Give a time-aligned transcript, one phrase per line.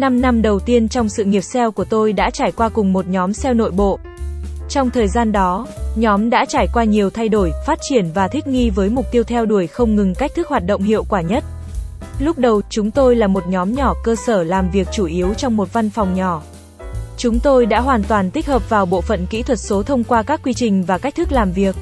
[0.00, 3.08] 5 năm đầu tiên trong sự nghiệp SEO của tôi đã trải qua cùng một
[3.08, 3.98] nhóm SEO nội bộ.
[4.68, 8.46] Trong thời gian đó, nhóm đã trải qua nhiều thay đổi, phát triển và thích
[8.46, 11.44] nghi với mục tiêu theo đuổi không ngừng cách thức hoạt động hiệu quả nhất.
[12.18, 15.56] Lúc đầu, chúng tôi là một nhóm nhỏ cơ sở làm việc chủ yếu trong
[15.56, 16.42] một văn phòng nhỏ.
[17.16, 20.22] Chúng tôi đã hoàn toàn tích hợp vào bộ phận kỹ thuật số thông qua
[20.22, 21.76] các quy trình và cách thức làm việc.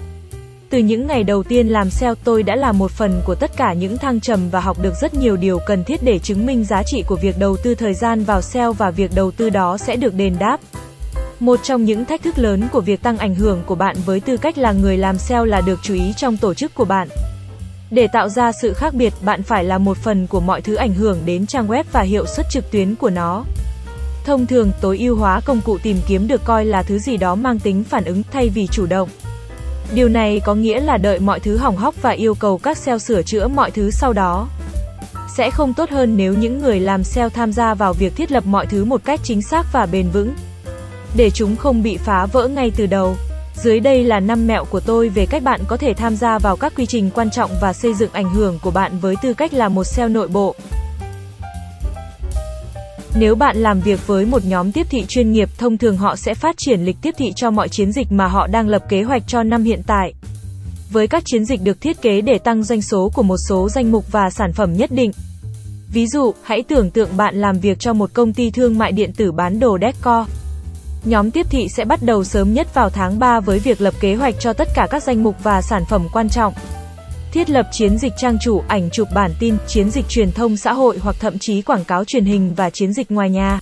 [0.71, 3.73] Từ những ngày đầu tiên làm SEO tôi đã là một phần của tất cả
[3.73, 6.83] những thăng trầm và học được rất nhiều điều cần thiết để chứng minh giá
[6.83, 9.97] trị của việc đầu tư thời gian vào SEO và việc đầu tư đó sẽ
[9.97, 10.61] được đền đáp.
[11.41, 14.37] Một trong những thách thức lớn của việc tăng ảnh hưởng của bạn với tư
[14.37, 17.09] cách là người làm SEO là được chú ý trong tổ chức của bạn.
[17.91, 20.95] Để tạo ra sự khác biệt, bạn phải là một phần của mọi thứ ảnh
[20.95, 23.45] hưởng đến trang web và hiệu suất trực tuyến của nó.
[24.25, 27.35] Thông thường, tối ưu hóa công cụ tìm kiếm được coi là thứ gì đó
[27.35, 29.09] mang tính phản ứng thay vì chủ động.
[29.95, 32.99] Điều này có nghĩa là đợi mọi thứ hỏng hóc và yêu cầu các sale
[32.99, 34.49] sửa chữa mọi thứ sau đó.
[35.37, 38.47] Sẽ không tốt hơn nếu những người làm sale tham gia vào việc thiết lập
[38.47, 40.35] mọi thứ một cách chính xác và bền vững.
[41.17, 43.17] Để chúng không bị phá vỡ ngay từ đầu.
[43.55, 46.57] Dưới đây là 5 mẹo của tôi về cách bạn có thể tham gia vào
[46.57, 49.55] các quy trình quan trọng và xây dựng ảnh hưởng của bạn với tư cách
[49.55, 50.55] là một sale nội bộ.
[53.15, 56.35] Nếu bạn làm việc với một nhóm tiếp thị chuyên nghiệp, thông thường họ sẽ
[56.35, 59.23] phát triển lịch tiếp thị cho mọi chiến dịch mà họ đang lập kế hoạch
[59.27, 60.13] cho năm hiện tại.
[60.91, 63.93] Với các chiến dịch được thiết kế để tăng doanh số của một số danh
[63.93, 65.13] mục và sản phẩm nhất định.
[65.93, 69.13] Ví dụ, hãy tưởng tượng bạn làm việc cho một công ty thương mại điện
[69.13, 70.29] tử bán đồ decor.
[71.05, 74.15] Nhóm tiếp thị sẽ bắt đầu sớm nhất vào tháng 3 với việc lập kế
[74.15, 76.55] hoạch cho tất cả các danh mục và sản phẩm quan trọng
[77.33, 80.73] thiết lập chiến dịch trang chủ, ảnh chụp bản tin, chiến dịch truyền thông xã
[80.73, 83.61] hội hoặc thậm chí quảng cáo truyền hình và chiến dịch ngoài nhà.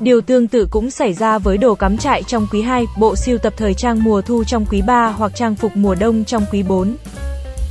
[0.00, 3.38] Điều tương tự cũng xảy ra với đồ cắm trại trong quý 2, bộ siêu
[3.38, 6.62] tập thời trang mùa thu trong quý 3 hoặc trang phục mùa đông trong quý
[6.62, 6.96] 4.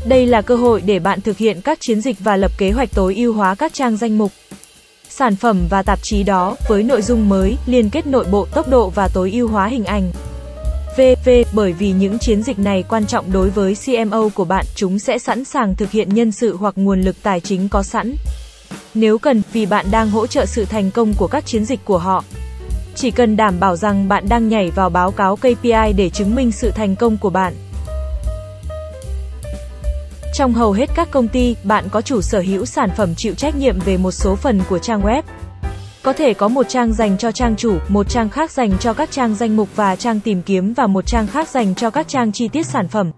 [0.06, 2.90] Đây là cơ hội để bạn thực hiện các chiến dịch và lập kế hoạch
[2.94, 4.32] tối ưu hóa các trang danh mục,
[5.10, 8.68] sản phẩm và tạp chí đó với nội dung mới, liên kết nội bộ, tốc
[8.68, 10.12] độ và tối ưu hóa hình ảnh.
[10.98, 15.00] VV, bởi vì những chiến dịch này quan trọng đối với CMO của bạn, chúng
[15.00, 18.16] sẽ sẵn sàng thực hiện nhân sự hoặc nguồn lực tài chính có sẵn.
[18.94, 21.98] Nếu cần, vì bạn đang hỗ trợ sự thành công của các chiến dịch của
[21.98, 22.24] họ.
[22.96, 26.52] Chỉ cần đảm bảo rằng bạn đang nhảy vào báo cáo KPI để chứng minh
[26.52, 27.54] sự thành công của bạn.
[30.34, 33.56] Trong hầu hết các công ty, bạn có chủ sở hữu sản phẩm chịu trách
[33.56, 35.22] nhiệm về một số phần của trang web.
[36.08, 39.12] Có thể có một trang dành cho trang chủ, một trang khác dành cho các
[39.12, 42.32] trang danh mục và trang tìm kiếm và một trang khác dành cho các trang
[42.32, 43.12] chi tiết sản phẩm.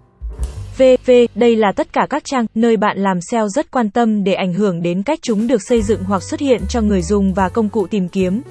[0.78, 4.34] VV, đây là tất cả các trang nơi bạn làm SEO rất quan tâm để
[4.34, 7.50] ảnh hưởng đến cách chúng được xây dựng hoặc xuất hiện cho người dùng và
[7.50, 8.42] công cụ tìm kiếm.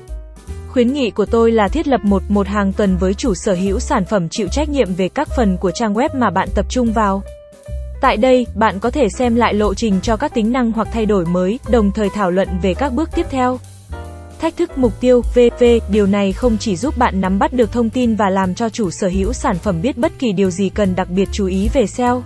[0.69, 3.81] Khuyến nghị của tôi là thiết lập một một hàng tuần với chủ sở hữu
[3.81, 6.93] sản phẩm chịu trách nhiệm về các phần của trang web mà bạn tập trung
[6.93, 7.23] vào.
[8.01, 11.07] Tại đây, bạn có thể xem lại lộ trình cho các tính năng hoặc thay
[11.07, 13.59] đổi mới, đồng thời thảo luận về các bước tiếp theo.
[14.41, 17.91] Thách thức mục tiêu VV, điều này không chỉ giúp bạn nắm bắt được thông
[17.91, 20.95] tin và làm cho chủ sở hữu sản phẩm biết bất kỳ điều gì cần
[20.97, 22.23] đặc biệt chú ý về SEO.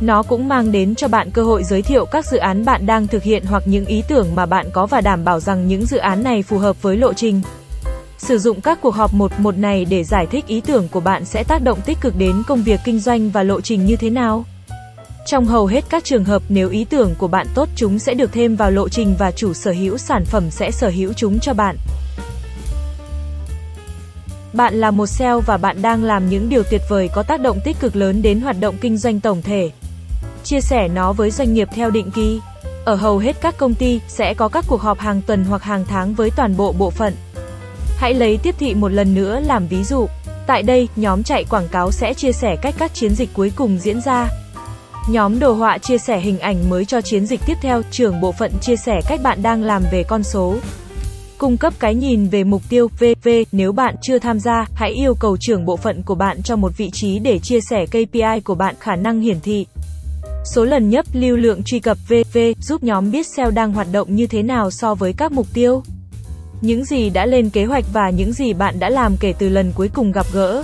[0.00, 3.06] Nó cũng mang đến cho bạn cơ hội giới thiệu các dự án bạn đang
[3.06, 5.96] thực hiện hoặc những ý tưởng mà bạn có và đảm bảo rằng những dự
[5.96, 7.40] án này phù hợp với lộ trình.
[8.18, 11.24] Sử dụng các cuộc họp một một này để giải thích ý tưởng của bạn
[11.24, 14.10] sẽ tác động tích cực đến công việc kinh doanh và lộ trình như thế
[14.10, 14.44] nào.
[15.26, 18.32] Trong hầu hết các trường hợp nếu ý tưởng của bạn tốt chúng sẽ được
[18.32, 21.54] thêm vào lộ trình và chủ sở hữu sản phẩm sẽ sở hữu chúng cho
[21.54, 21.76] bạn.
[24.52, 27.60] Bạn là một sale và bạn đang làm những điều tuyệt vời có tác động
[27.64, 29.70] tích cực lớn đến hoạt động kinh doanh tổng thể.
[30.44, 32.40] Chia sẻ nó với doanh nghiệp theo định kỳ.
[32.84, 35.84] Ở hầu hết các công ty sẽ có các cuộc họp hàng tuần hoặc hàng
[35.88, 37.14] tháng với toàn bộ bộ phận.
[37.96, 40.06] Hãy lấy tiếp thị một lần nữa làm ví dụ.
[40.46, 43.78] Tại đây, nhóm chạy quảng cáo sẽ chia sẻ cách các chiến dịch cuối cùng
[43.78, 44.28] diễn ra.
[45.08, 48.32] Nhóm đồ họa chia sẻ hình ảnh mới cho chiến dịch tiếp theo, trưởng bộ
[48.32, 50.56] phận chia sẻ cách bạn đang làm về con số.
[51.38, 55.14] Cung cấp cái nhìn về mục tiêu VV, nếu bạn chưa tham gia, hãy yêu
[55.14, 58.54] cầu trưởng bộ phận của bạn cho một vị trí để chia sẻ KPI của
[58.54, 59.66] bạn khả năng hiển thị.
[60.44, 64.16] Số lần nhấp lưu lượng truy cập VV giúp nhóm biết SEO đang hoạt động
[64.16, 65.82] như thế nào so với các mục tiêu.
[66.60, 69.72] Những gì đã lên kế hoạch và những gì bạn đã làm kể từ lần
[69.76, 70.62] cuối cùng gặp gỡ.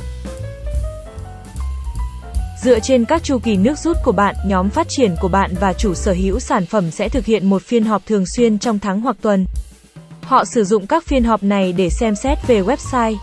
[2.63, 5.73] Dựa trên các chu kỳ nước rút của bạn, nhóm phát triển của bạn và
[5.73, 9.01] chủ sở hữu sản phẩm sẽ thực hiện một phiên họp thường xuyên trong tháng
[9.01, 9.47] hoặc tuần.
[10.23, 13.17] Họ sử dụng các phiên họp này để xem xét về website.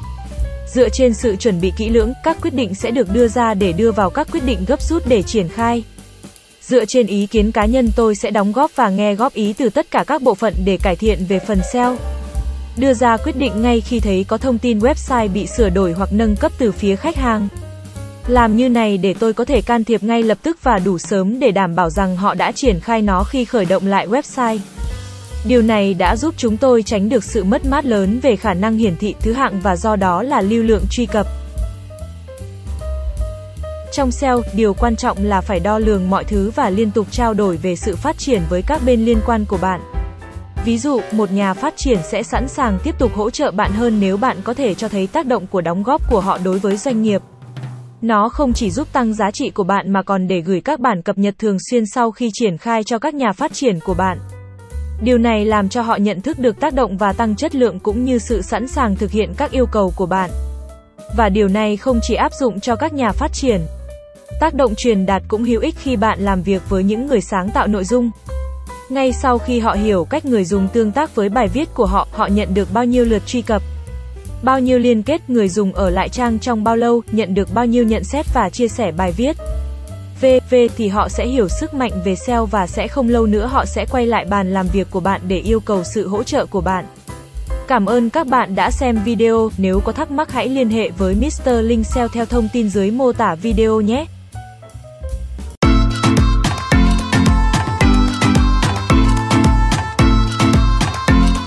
[0.73, 3.71] Dựa trên sự chuẩn bị kỹ lưỡng, các quyết định sẽ được đưa ra để
[3.71, 5.83] đưa vào các quyết định gấp rút để triển khai.
[6.61, 9.69] Dựa trên ý kiến cá nhân tôi sẽ đóng góp và nghe góp ý từ
[9.69, 11.97] tất cả các bộ phận để cải thiện về phần SEO.
[12.77, 16.13] Đưa ra quyết định ngay khi thấy có thông tin website bị sửa đổi hoặc
[16.13, 17.47] nâng cấp từ phía khách hàng.
[18.29, 21.39] Làm như này để tôi có thể can thiệp ngay lập tức và đủ sớm
[21.39, 24.57] để đảm bảo rằng họ đã triển khai nó khi khởi động lại website.
[25.45, 28.77] Điều này đã giúp chúng tôi tránh được sự mất mát lớn về khả năng
[28.77, 31.27] hiển thị thứ hạng và do đó là lưu lượng truy cập.
[33.91, 37.33] Trong SEO, điều quan trọng là phải đo lường mọi thứ và liên tục trao
[37.33, 39.81] đổi về sự phát triển với các bên liên quan của bạn.
[40.65, 43.99] Ví dụ, một nhà phát triển sẽ sẵn sàng tiếp tục hỗ trợ bạn hơn
[43.99, 46.77] nếu bạn có thể cho thấy tác động của đóng góp của họ đối với
[46.77, 47.21] doanh nghiệp.
[48.01, 51.01] Nó không chỉ giúp tăng giá trị của bạn mà còn để gửi các bản
[51.01, 54.17] cập nhật thường xuyên sau khi triển khai cho các nhà phát triển của bạn.
[55.03, 58.05] Điều này làm cho họ nhận thức được tác động và tăng chất lượng cũng
[58.05, 60.29] như sự sẵn sàng thực hiện các yêu cầu của bạn.
[61.17, 63.61] Và điều này không chỉ áp dụng cho các nhà phát triển.
[64.39, 67.49] Tác động truyền đạt cũng hữu ích khi bạn làm việc với những người sáng
[67.49, 68.11] tạo nội dung.
[68.89, 72.07] Ngay sau khi họ hiểu cách người dùng tương tác với bài viết của họ,
[72.11, 73.61] họ nhận được bao nhiêu lượt truy cập,
[74.43, 77.65] bao nhiêu liên kết người dùng ở lại trang trong bao lâu, nhận được bao
[77.65, 79.37] nhiêu nhận xét và chia sẻ bài viết.
[80.21, 83.65] VV thì họ sẽ hiểu sức mạnh về SEO và sẽ không lâu nữa họ
[83.65, 86.61] sẽ quay lại bàn làm việc của bạn để yêu cầu sự hỗ trợ của
[86.61, 86.85] bạn.
[87.67, 91.15] Cảm ơn các bạn đã xem video, nếu có thắc mắc hãy liên hệ với
[91.15, 91.49] Mr.
[91.61, 94.05] Linh SEO theo thông tin dưới mô tả video nhé.